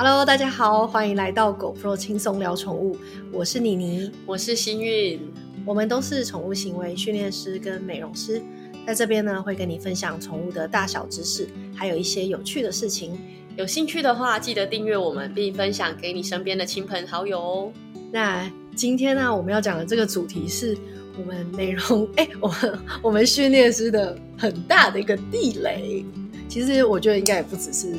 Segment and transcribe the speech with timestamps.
[0.00, 2.96] Hello，大家好，欢迎来到狗 Pro 轻松聊宠物，
[3.32, 5.20] 我是妮妮，我是幸运，
[5.66, 8.40] 我们都是宠物行为训练师跟美容师，
[8.86, 13.18] 在这边呢会跟你分享宠物的大小知识，还有一些有趣的事情。
[13.56, 17.72] 有兴趣的话，记得订阅我们，并分享给你身边的亲朋好友哦。
[18.12, 20.78] 那今天呢，我们要讲的这个主题是
[21.18, 26.06] 我们美容， 哎，我们我们训练师的很大的一个地雷。
[26.48, 27.92] 其实我觉得应该也不只是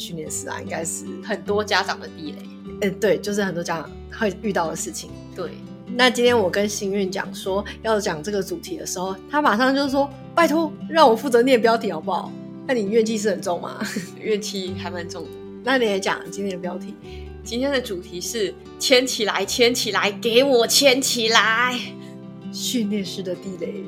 [0.00, 2.38] 训练师啊，应该是很多家长的地雷。
[2.82, 5.10] 嗯，对，就是很多家长会遇到的事情。
[5.36, 5.50] 对，
[5.94, 12.32] 那今天我跟幸运讲说要讲这个主题的时候，他马上就说：“拜托，让我负责念标题好不好？”
[12.66, 13.78] 那你怨气是很重吗？
[14.18, 15.30] 怨气还蛮重的。
[15.62, 16.94] 那你也讲今天的标题。
[17.42, 21.78] 今天的主题是牵起来，牵起来，给我牵起来。
[22.52, 23.82] 训练师的地雷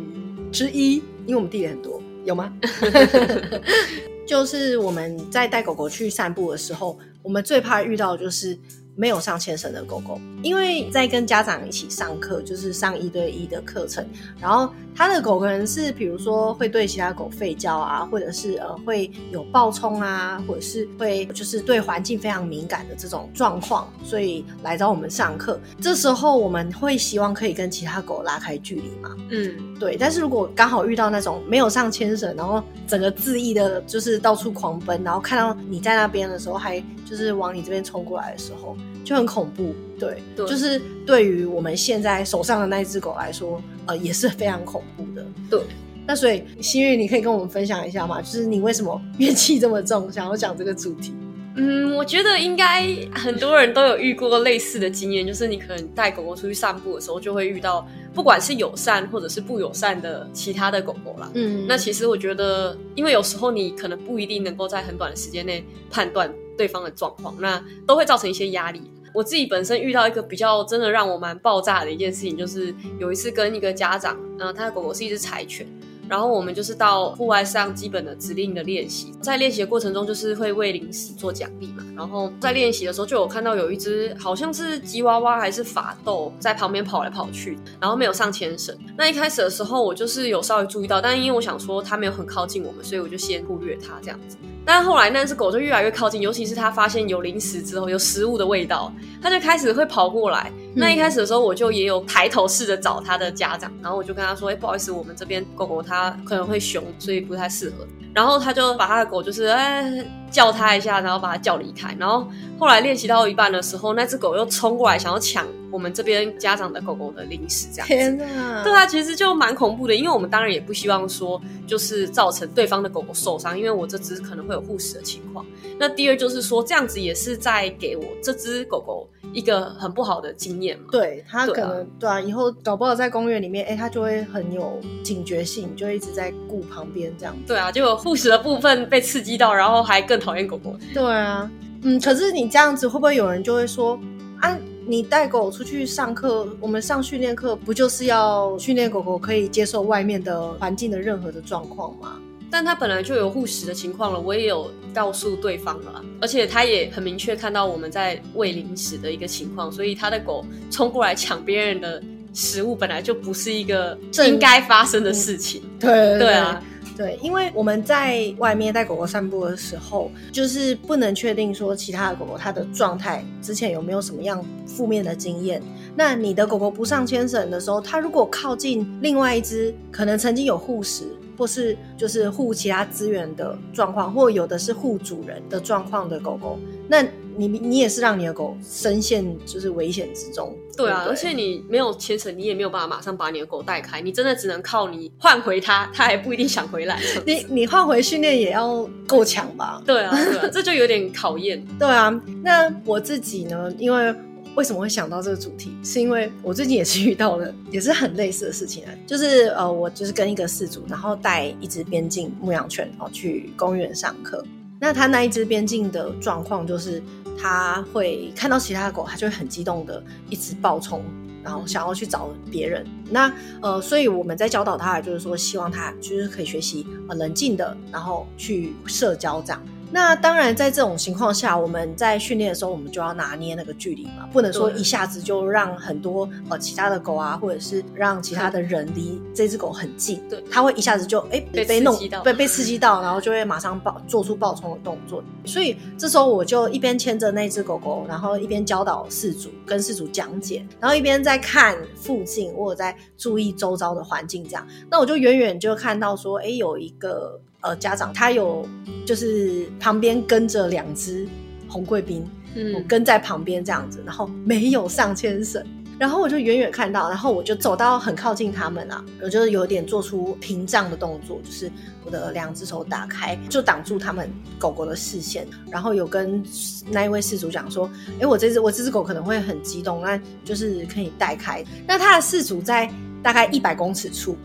[0.50, 2.52] 之一，因为我们地雷很多，有吗？
[4.26, 8.58] 就是我们在带狗狗去散步的时候，我们最怕遇到就是。
[8.94, 14.06] 没有上牵绳的狗狗，因为在跟家长一起上课，就是上一对一的课程。
[14.40, 25.58] 然后他的狗可能是，比如说会对其他狗吠叫啊，或者是呃会有暴冲啊，或者是会就是对环境非常敏感的这种状况，所以来找我们上课。
[25.80, 29.16] 这时候我们会希望可以跟其他狗拉开距离嘛？
[29.30, 29.96] 嗯，对。
[29.96, 38.76] 但是如果刚好遇到那种没有上牵绳，然后整个恣意的就是到处狂奔，然后看到你在那边的时候，还就是往你这边冲过来的时候。
[39.04, 45.26] 就很恐怖，对，就是对于我们现在手上的那一只狗来说，呃，也是非常恐怖的。
[45.50, 45.60] 对，
[46.06, 48.22] 那所以新月，你可以跟我们分享一下吗？
[48.22, 51.12] 就是你为什么 怨气这么重，想要讲这个主题？
[51.54, 61.30] 嗯，我觉得应该很多人都有遇过类似的经验，就是你可能带狗狗出去散步的时候，就会遇到不管是友善或者是不友善的其他的狗狗啦。
[61.34, 66.32] 嗯，那其实我觉得，因为有时候你可能不一定能够在很短的时间内判断。
[66.56, 68.82] 对方的状况，那都会造成一些压力。
[69.14, 75.66] 我自己本身遇到一个比较真的让我蛮爆炸的一件事情，就是有一次跟一个家长，嗯，他的狗狗是一只柴犬。
[76.08, 81.82] 然后我们就是到户外上基本的指令的练习，在练习的过程中，就是会喂零食做奖励嘛。
[81.96, 88.76] 然后在练习的时候，就有看到有一只好像是吉娃娃还是法斗在旁边跑来跑去，然后没有上牵绳。
[88.96, 94.36] 那一开始的时候，我就是有稍微注意到，但因为我想说它没有很靠近我们，所以我就先忽略它这样子。
[94.64, 100.52] 但后来那只狗就越来越靠近，尤其是它发现有零食之后，有食物的味道，它就开始会跑过来。
[100.74, 111.94] 那一开始的时候，我就也有抬头试着找它的家长，然后我就跟他说：“哎，不好意思，我们这边狗狗它可能会凶，所以不太适合。”然后他就把他的狗就是哎叫他一下，然后把它叫离开。
[111.98, 112.26] 然后
[112.58, 117.86] 后来练习到一半的时候，那只狗又冲过来想要抢我们这边家长的狗狗的零食，这样。
[117.86, 118.62] 天哪！
[118.62, 125.44] 对啊，其实就蛮恐怖的，因为我们当然也不希望说就是造成对方的狗狗受伤，因为我这只可能会有护食的情况。
[125.78, 129.08] 那第二就是说，这样子也是在给我这只狗狗。
[129.32, 137.34] 一个很不好的经验嘛，对它可能对啊，以后搞不好在公园里面，哎，它就会很有警觉性，就一直在顾旁边这样。
[137.46, 140.76] 对啊，就有护食的部分被刺激到，然后还更讨厌狗狗。
[140.92, 141.50] 对啊，
[141.82, 143.98] 嗯，可是你这样子会不会有人就会说
[144.40, 152.18] 啊，你带狗出去上课，我们上训练课不就是要训练狗狗可以接受外面的环境的任何的状况吗？
[152.50, 162.02] 但他本来就有护食的情况了，我也有告诉对方了，而且他也很明确看到我们在喂零食的一个情况，所以他的狗冲过来抢别人的
[162.34, 163.96] 食物，本来就不是一个
[164.26, 165.62] 应该发生的事情。
[165.80, 166.62] 对对啊，
[167.02, 175.60] 对，因为我们在外面带狗狗散步的时候，就是不能确定说其他的狗狗它的状态之前有没有什么样负面的经验。
[175.96, 181.02] 那你的狗狗不上牵绳的时候，它如果靠近另外一只可能曾经有护食。
[181.34, 187.02] 或是就是护其他资源的状况，或有的是护主人的状况的狗狗，那
[187.36, 190.56] 你你也是让你的狗深陷就是危险之中。
[190.76, 197.00] 对啊，而且你没有牵绳，你也没有办法马上把你的狗带开，你真的只能靠你换回它，它还不一定想回来。
[197.26, 199.82] 你你换回训练也要够强吧？
[199.86, 201.64] 对啊，对啊，这就有点考验。
[201.78, 202.10] 对啊，
[202.42, 204.14] 那我自己呢，因为。
[204.54, 205.72] 为什么会想到这个主题？
[205.82, 208.90] 是因为我最近也是遇到了，也是很类似的事情啊。
[209.06, 214.44] 就是呃，我就是跟一个饲主，然后带一只边境牧羊犬哦去公园上课。
[214.78, 217.02] 那他那一只边境的状况就是，
[217.38, 221.02] 他会看到其他的狗，他就会很激动的一直暴冲，
[221.42, 222.86] 然后想要去找别人。
[223.10, 229.62] 那呃，所以我们在教导他，就是说希望他就是可以学习呃冷静的，然后去社交这样。
[229.94, 241.94] 那当然，在这种情况下，我们在训练的时候，我们就要拿捏那个距离嘛，不能说一下子就让很多呃其他的狗啊，或者是让其他的人离这只狗很近，对，它会一下子就哎被弄
[242.24, 245.22] 被被刺激到，然后就会马上暴做出暴冲的动作。
[245.44, 254.66] 所以这时候我就一边牵着那只狗狗，然后一边教导饲主跟饲主讲解，然后一边在看附近或者在注意周遭的环境，这样。
[254.90, 257.38] 那我就远远就看到说，哎，有一个。
[257.62, 258.68] 呃，家长他有
[259.06, 261.26] 就是旁边跟着两只
[261.68, 265.64] 红贵宾，嗯，跟在旁边这样子，然后没有上牵绳，
[265.98, 271.70] 然后我就远远看到，然后我就走到很靠近他们啊，我就有点做出屏障的动作，就是
[272.04, 276.42] 我的两只手打开，就挡住他们狗狗的视线，然后有跟
[276.90, 277.88] 那一位事主讲说，
[278.20, 281.64] 哎，我这只我这只狗可能会很激动，那就是可以带开。
[281.86, 282.92] 那他的事主在
[283.22, 284.36] 大概一百公尺处。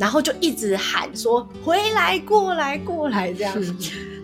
[0.00, 3.54] 然后就一直喊说回来过来过来这样，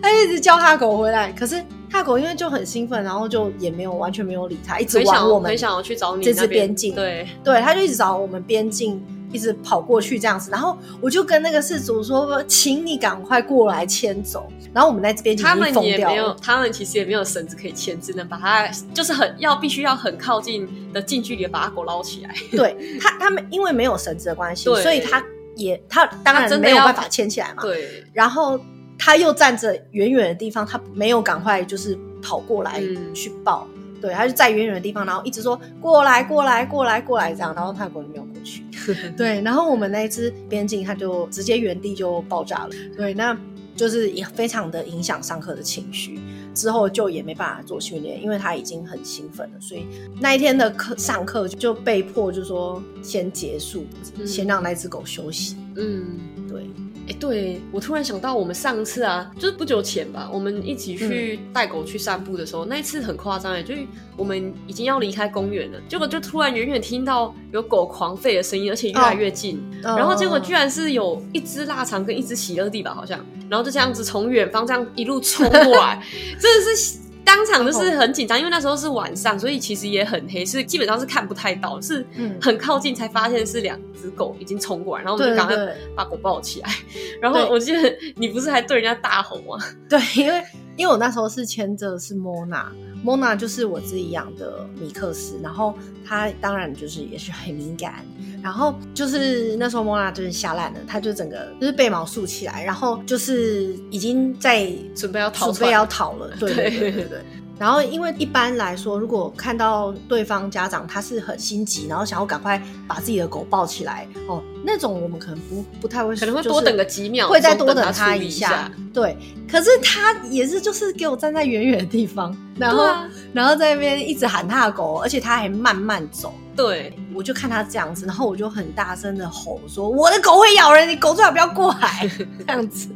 [0.01, 1.31] 他一直叫他狗回来。
[1.33, 6.95] 可是他狗因为就很兴奋，然后就也没有完全没有理他，一直往我们很想要去找你这只边境。
[6.95, 8.99] 对对，他就一直找我们边境，
[9.31, 10.49] 一直跑过去这样子。
[10.49, 14.51] 然后我就跟那个事主说，请你赶快过来牵走。
[14.73, 22.33] 然后我们在这边他们也没有，他们其实也没有绳子可以牵，只能把它就是很要必须要很靠近的近距离把狗捞起来。
[22.51, 25.23] 对他他们因为没有绳子的关系，所以他。
[25.57, 27.61] 也，他当然没有办法牵起来嘛。
[27.61, 28.03] 对。
[28.13, 28.59] 然后
[28.97, 32.81] 他又站着远远的地方，他没有赶快就是跑过来
[33.13, 33.67] 去抱。
[33.99, 38.63] 对，他就在远远的地方，然后一直说过来过来过来过来这样，然后泰国人没有过去。
[39.17, 39.41] 对。
[39.41, 42.69] 然后我们那一只边境，他就直接原地就爆炸了。
[42.95, 43.35] 对，那
[43.75, 46.19] 就是也非常的影响上课的情绪。
[46.57, 49.85] 之后就也没办法做训练，因为他已经很兴奋了，所以
[50.19, 53.85] 那一天的课上课就被迫就说先结束，
[54.25, 55.55] 先让那只狗休息。
[55.75, 56.17] 嗯，
[56.49, 56.65] 对。
[57.07, 63.81] 哎，对我突然想到，我们上次啊，就是不久前吧，我们一起去带狗去散步的时候，那一次很夸张哎，就是
[64.17, 73.17] 我们已经要离开公园了，结果就突然远远听到有狗狂吠的声音，而且越来越近，然后结果居然是有一只腊肠跟一只喜乐蒂吧，好像，
[73.49, 76.03] 然后就这样子从远方这样一路冲过来，
[76.39, 77.06] 真的是。
[77.37, 82.03] 当场就是很紧张，因为那时候是晚上，所以其实也很黑，是基本上是看不太到，是
[82.41, 86.69] 很靠近才发现是两只狗已经冲过来，然后我们就赶快把狗抱起来。
[87.21, 89.63] 然后我记得你不是还对人家大吼吗？
[89.87, 90.43] 对，因为
[90.77, 92.71] 因为我那时候是牵着是莫娜，
[93.03, 98.03] 莫娜就是我自己养的米克斯，然后它当然就是也是很敏感。
[98.47, 106.31] 然后就是那时候莫娜就是吓烂了，她就整个就是背毛竖起来，然后就是已经在准备要逃，准备要逃了。
[106.39, 107.21] 对对对对对。
[107.59, 118.71] 然后因为一般来说，如果看到对方家长他是很心急，然后想要赶快把自己的狗抱起来哦，那种我们可能不不太会，可能会多等个几秒，会再多等他一下。
[118.93, 119.17] 对，
[119.51, 122.87] 可是他也是就是给我站在远远的地方，然后
[123.33, 126.33] 然后在那边一直喊他的狗，而且他还慢慢走。
[126.57, 132.09] 对，我就看他这样子，然后我就很大声的吼说：“我的狗会咬人，你狗最好不要过来。
[132.45, 132.89] ”这样子，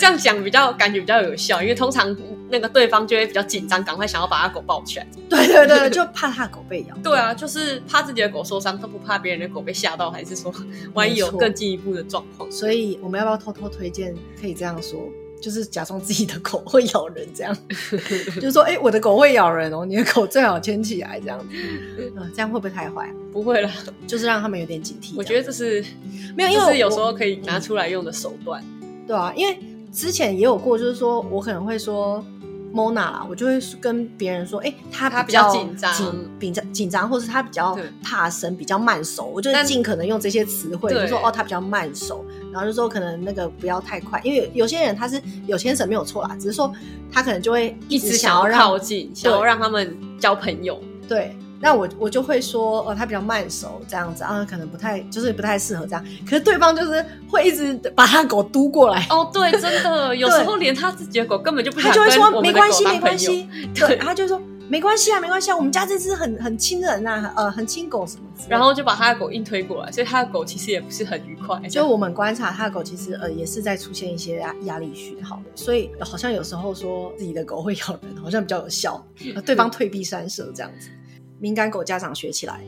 [0.00, 2.16] 这样讲比较感觉比较有效，因为通常
[2.48, 5.06] 那个对方就会比较紧张，赶快想要把他狗抱起来。
[5.28, 6.96] 对对对，就怕他的狗被咬。
[7.02, 10.50] 对啊，就是怕自己的狗受伤，都不怕别人的狗被吓到，还是说
[10.94, 12.50] 万一有更进一步的状况？
[12.50, 14.14] 所以我们要不要偷偷推荐？
[14.40, 14.98] 可以这样说。
[15.40, 17.56] 就是假装自己的狗会咬人，这样，
[18.36, 21.46] 就是说，哎，我的狗会咬人哦，你的狗最好牵起来，这样子，
[22.16, 23.12] 嗯，这样会不会太坏？
[23.32, 23.70] 不会了，
[24.06, 25.14] 就是让他们有点警惕。
[25.16, 25.84] 我觉得这是
[26.36, 28.62] 没有，因为有时候可以拿出来用的手段，
[29.06, 29.58] 对啊，因为
[29.92, 32.24] 之前也有过，就是说我可能会说。
[32.72, 35.92] Mona 啦，我就会跟别人说，哎，他比较紧张，
[36.38, 46.72] 紧张紧张，或是他比较怕生，比较慢熟，我就尽可能用这些词汇，就说哦，他比较慢熟，然后就说可能那个不要太快，因为有些人他是有牵绳没有错啦，只是说
[47.12, 51.36] 他可能就会一直想要靠近，想要让他们交朋友，对。
[51.62, 56.02] 那我我就会说，呃，他比较慢熟这样子啊，可能不太就是不太适合这样。
[56.24, 59.06] 可是对方就是会一直把他狗嘟过来。
[59.10, 63.32] 哦，对，真的，有时候连他自己的狗根本就不想跟我们的狗当朋友。
[63.76, 64.40] 对，他就说
[64.70, 68.22] 没关系啊，没关系啊，我们家这只很很亲人呐，呃，很亲狗什么。
[68.48, 71.58] 然后就把他的狗硬推过来，所以他的狗其实也不是很愉快。
[71.68, 79.04] 就我们观察他的狗，其实呃也是在出现一些压压力讯号的，所以好像有时候说自己的狗会咬人，好像比较有效，
[79.44, 80.88] 对方退避三舍这样子。
[81.40, 82.60] 敏感狗家长学起来。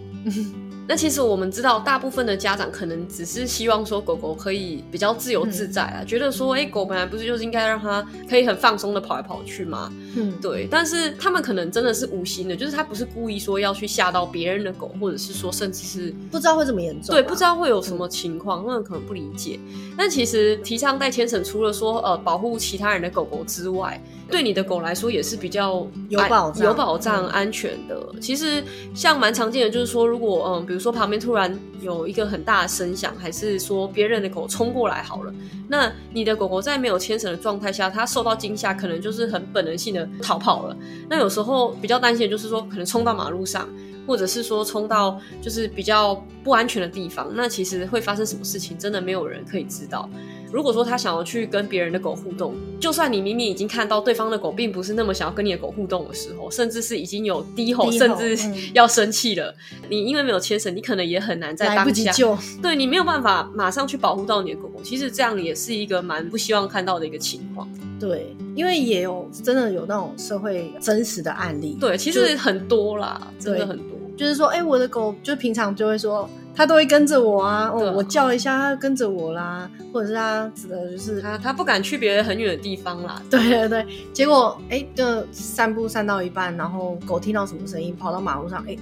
[0.89, 9.93] 那其实我们知道，大部分的家长可能只是希望说狗狗可以比较自由自在啊，觉得说，哎，狗本来不是就是应该让它可以很放松的跑来跑去吗？
[10.14, 10.69] 嗯，对。
[10.71, 19.59] 但是他们可能真的是无心的，就是他不是故意说要去吓到别人的狗，或者是说甚至是不知道会这么严重，对，不知道会有什么情况，他们可能不理解。
[19.97, 28.00] 但其实提倡带牵绳，除了说呃保护其他人的狗狗之外，对你的狗来说也是比较有保障、有保障、安全的。
[28.21, 28.62] 其实
[28.95, 35.35] 像蛮常见的，就是说如果嗯，比如说旁边突然有一个很大的声响，还是说别人的狗冲过来好了，
[35.69, 40.77] 那你的狗狗在没有牵绳的状态下，它受到惊吓，可能就是很本能性的逃跑了。
[41.09, 43.69] 那有时候比较担心的就是说，可能冲到马路上。
[44.05, 50.11] 或者是说冲到就是比较不安全的地方，那其实会发生什么事情，真的没有人可以知道。
[50.53, 58.39] 如果说他想要去跟别人的狗互动，就算你明明已经看到对方的狗并不是那么想要跟你的狗互动的时候，甚至是已经有低吼，甚至
[58.75, 59.55] 要生气了，
[59.89, 62.13] 你因为没有牵绳，你可能也很难在当下，
[62.61, 64.81] 对你没有办法马上去保护到你的狗狗。
[64.83, 67.67] 其实这样也是一个蛮不希望看到的一个情况。
[67.99, 71.79] 对，因为也有真的有那种社会真实的案例。
[71.81, 73.87] 对，其实很多啦，真的很多。
[74.17, 83.23] 就是说，哎，我的狗就平常就会说，它都会跟着我啊，哦，我叫一下，他跟着我啦，或者是他指的就是他他不敢去别的很远的地方啦。
[83.31, 88.77] 对对对，结果哎，就散步散到一半，然后狗听到什么声音，跑到马路上，哎，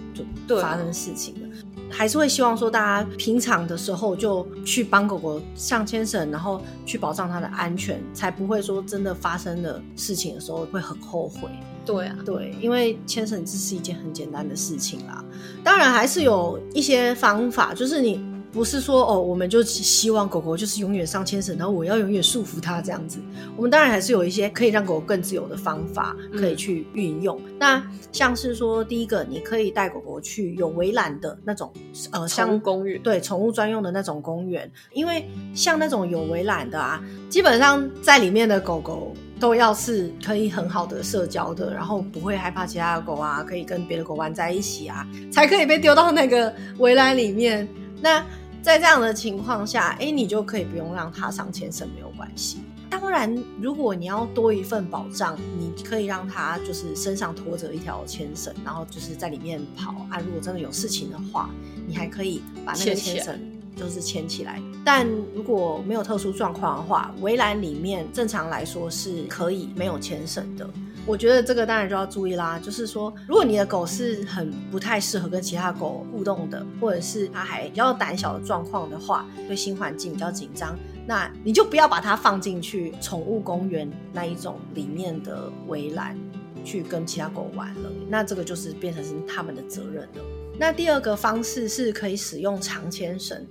[0.47, 1.49] 就发生事情了。
[1.91, 11.49] 还是会希望说，大家平常的时候就去帮狗狗上牵绳，然后去保障它的安全，才不会说真的发生的事情的时候会很后悔。
[11.85, 15.25] 对啊，对，因为牵绳只是一件很简单的事情啦。
[15.65, 18.30] 当然还是有一些方法，就是你。
[18.53, 23.19] 不是说哦，我们就希望狗狗就是永远上牵绳，然后我要永远束缚它这样子。
[23.57, 27.41] 我们当然还是有一些可以让狗狗更自由的方法可以去运用。
[27.59, 27.81] 那
[28.11, 31.73] 像是说，第一个，你可以带狗狗去有围栏的那种
[32.11, 34.71] 呃，像公园，对，宠物专用的那种公园。
[34.93, 47.69] 因为像那种有围栏的啊，基本上在里面的狗狗都要是可以很好的社交的，然后不会害怕其他的狗啊，可以跟别的狗玩在一起啊，才可以被丢到那个围栏里面。
[48.01, 48.25] 那
[48.63, 52.59] 在这样的情况下，哎，你就可以不用让他上牵绳，没有关系。
[52.89, 59.93] 当然，如果你要多一份保障，你可以让他就是身上拖着一条牵绳，然后就是在里面跑。
[60.11, 61.49] 啊，如果真的有事情的话，
[61.87, 63.41] 你还可以把那个牵绳
[63.77, 64.61] 就是牵起来。
[64.85, 70.69] 但如果没有特殊状况的话，围栏里面正常来说是可以没有牵绳的。
[71.11, 86.17] 我觉得这个当然就要注意啦，就是说，如果你的狗是很不太适合跟其他狗互动的，或者是它还比较胆小的状况的话，对新环境比较紧张，那你就不要把它放进去宠物公园那一种里面的围栏
[86.65, 90.40] 去跟其他狗玩了，那这个就是变成是他们的责任了。
[90.61, 93.47] 那第二个方式是可以使用长牵绳，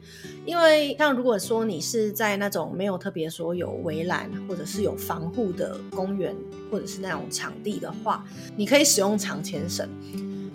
[0.46, 6.36] 因为像如果说你是在那种没有特别说有围栏或者是有防护的公园
[6.70, 8.24] 或者是那种场地的话，
[8.56, 9.90] 你可以使用长牵绳。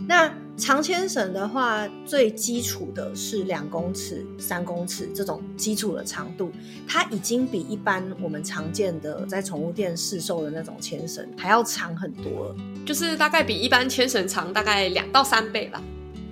[0.07, 6.53] 那长牵绳的话，最基础的是两公尺、三公尺这种基础的长度，
[6.87, 12.55] 它已经比一般我们常见的在宠物店市售的那种牵绳还要长很多，
[12.87, 15.83] 就是大概比一般牵绳长大概两到三倍吧。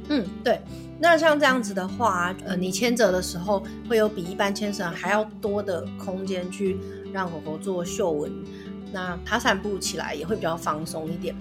[0.08, 0.60] 嗯，对。
[0.98, 6.78] 那像这样子的话，呃，你牵着的时候会有比一般牵绳还要多的空间去
[7.12, 8.30] 让狗狗做嗅闻，
[8.92, 11.34] 那它散步起来也会比较放松一点。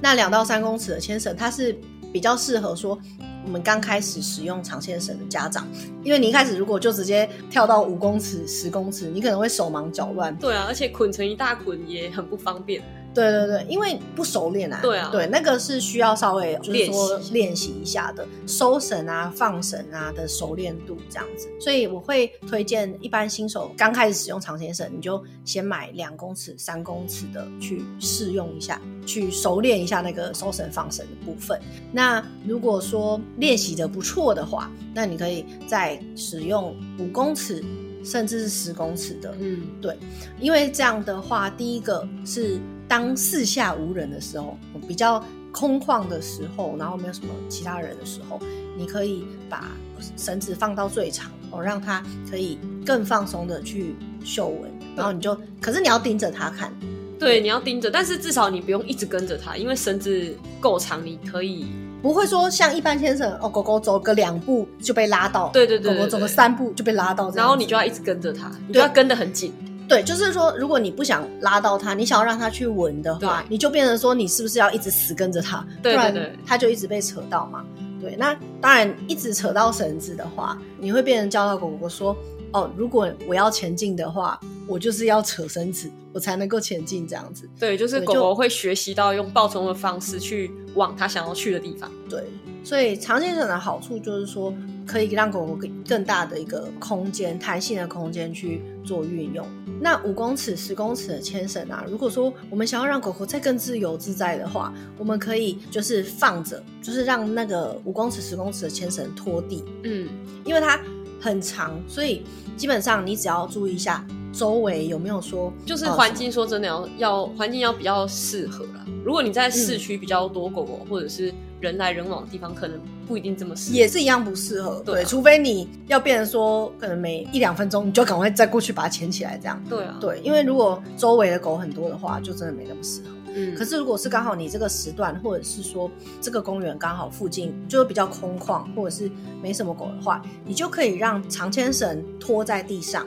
[0.00, 1.76] 那两到三公尺的牵绳，它是
[2.12, 2.96] 比较适合说
[3.44, 5.66] 我们刚开始使用长线绳的家长，
[6.04, 10.32] 因为你一开始如果就直接跳到五公尺、十公尺，你可能会手忙脚乱。
[10.36, 12.80] 对啊，而且捆成一大捆也很不方便。
[13.18, 21.48] 对对对，因为不熟练啊，对啊，对，那个是需要稍微就是说练习一下的，收绳啊、放绳啊的熟练度这样子。
[21.60, 31.60] 所以我会推荐一般新手刚开始使用长线绳，你就先买两公尺、三公尺的去试用一下，去熟练一下那个收绳放绳的部分。
[31.90, 37.64] 那如果说练习的不错的话，那你可以再使用五公尺
[38.04, 39.98] 甚至是十公尺的，嗯，对，
[40.38, 42.60] 因为这样的话，第一个是。
[42.88, 48.40] 当四下无人的时候，比较空旷的时候，然后没有什么其他人的时候，
[48.76, 49.70] 你可以把
[50.16, 54.70] 绳子放到最长，哦，让它可以更放松的去嗅闻。
[54.96, 56.72] 然后你就，可是你要盯着它看，
[57.18, 61.66] 对，你要盯着，但是至少你不用一直跟着它，因为绳子够长，你可以
[62.02, 69.52] 不会说像一般先生哦，狗狗走个两步就被拉到，对对对，狗狗走个三步就被拉到，然后你就要一直跟着它，你就要跟得很紧。
[69.88, 75.66] 对，就是说，如果你不想拉到它，你想要让它去闻的话，你就变成说，你是不是要一直死跟着它？
[75.82, 77.64] 对对对，它就一直被扯到嘛。
[78.00, 82.16] 对，那当然，一直扯到绳子的话，你会变成教到狗狗说，
[82.52, 87.48] 哦，如果我要前进的话，我就是要扯绳子，我才能够前进这样子。
[87.58, 91.90] 对，就是狗狗会学习到用暴冲的方式去往它想要去的地方。
[92.08, 92.22] 对，
[92.62, 94.54] 所以长线绳的好处就是说，
[94.86, 99.46] 可以让狗狗更更大的一个空间、弹性的空间去做运用。
[99.80, 109.62] 那五公尺、十公尺的牵绳啊，如果说我们想要让狗狗再更自由自在的话，我们可以就是放着，就是让那个五公尺、十公尺的牵绳拖地。
[109.84, 110.08] 嗯，
[110.44, 110.80] 因为它
[111.20, 112.22] 很长，所以
[112.56, 114.04] 基本上你只要注意一下。
[114.30, 118.86] 周围有没有说，就是环境说真的要要环境要比较适合啦。
[119.02, 124.82] 如果你在市区比较多狗狗或者是人来人往的地方，可能不一定这么适，也是一样不适合。
[124.84, 129.62] 对，除非你要变成说，可能每一两分钟你就赶快再过去把它牵起来，这样。
[129.68, 133.08] 对啊，对，因为如果周围的狗很多的话，就真的没那么适合。
[133.34, 139.10] 嗯，可是如果是刚好你这个时段，或者是说这个公园刚好附近就比较空旷，或者是
[139.42, 143.06] 没什么狗的话，你就可以让长牵绳拖在地上。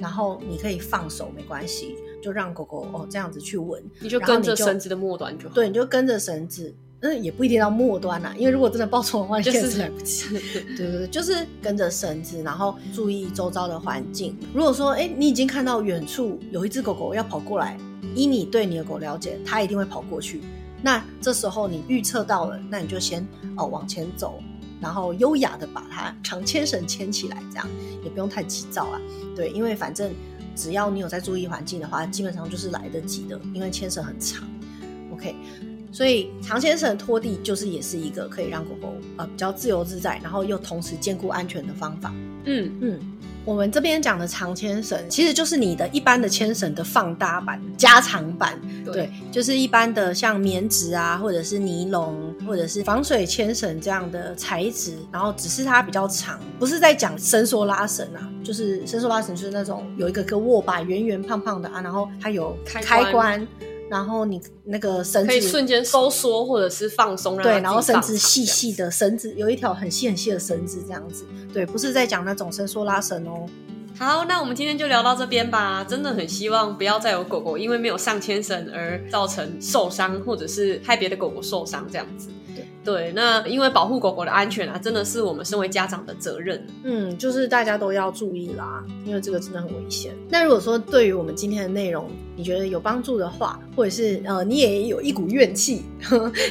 [0.00, 5.54] 然后你可以放手，没关系，就让狗狗哦这样子去闻，你就跟着绳子的末端就好。
[5.54, 6.74] 对，你就跟着绳子，
[7.04, 10.26] 嗯，也不一定到末端啦，因为如果真的爆冲的话，就是来不及。
[10.30, 10.40] 对
[10.74, 14.34] 对对，就是跟着绳子，然后注意周遭的环境。
[14.54, 17.76] 如果说哎，你已经看到远处有一只狗狗要跑过来，
[18.14, 20.40] 依你对你的狗了解，它一定会跑过去。
[20.82, 24.42] 那这时候你预测到了，那你就先哦往前走。
[24.80, 27.68] 然后优雅的把它长牵绳牵起来，这样
[28.02, 29.00] 也不用太急躁啊。
[29.36, 30.10] 对，因为反正
[30.54, 34.46] 只要你有在注意环境的话，基本上就是来得及的，因为牵绳很长。
[35.12, 35.34] OK，
[35.94, 42.12] 所以长牵绳拖地就是也是一个可以让狗狗呃比较自由自在，然后又同时兼顾安全的方法。
[42.46, 43.00] 嗯嗯。
[43.44, 63.46] 我们这边讲的长牵绳，其实就是你的一般的牵绳的放大版、加长版，对，就是一般的像棉质啊，或者是尼龙，或者是防水牵绳这样的材质，然后只是它比较长，不是在讲伸缩拉绳啊，就是伸缩拉绳就是那种有一个个握把，圆圆胖胖的啊，然后它有开关。
[63.90, 73.46] 然后你那个绳子可以瞬间收缩或者是放松，对，然后绳子细细的绳子有一条很细很细的绳子这样子，对，不是在讲那种伸缩拉绳哦。
[73.96, 75.84] 好，那我们今天就聊到这边吧。
[75.84, 82.28] 真的很希望不要再有狗狗因为没有上牵绳而造成受伤，或者是害别的狗狗受伤这样子。
[82.84, 86.66] 对，那因为保护狗狗的安全啊，真的是我们身为家长的责任。
[86.82, 90.12] 嗯，就是大家都要注意啦，因为这个真的很危险。
[90.28, 95.82] 那如果说对于我们今天的内容你觉得有帮助的话，或者是呃你也有一股怨气，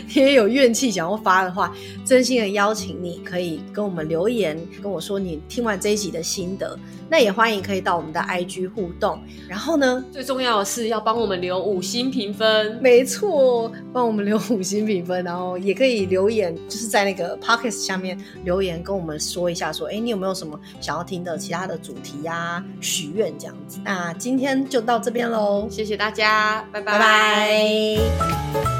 [0.07, 1.73] 你也有怨气想要发的话，
[2.05, 6.77] 真心的邀请你可以跟我们留言，跟我说你听完这一集的心得。
[7.09, 12.79] 那也欢迎可以到我们的 IG 互动，然后呢，最重要的是要帮我们留五星评分。
[12.81, 22.63] 没错，帮我们留五星评分，然后也可以留言，就是在那个 Pockets 下面留言跟我们说一下，说哎，你有没有什么想要听的其他的主题呀？
[22.81, 23.79] 许愿这样子。
[23.83, 28.72] 那今天就到这边喽，谢谢大家，拜拜。